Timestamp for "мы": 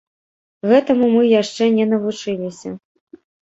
1.17-1.21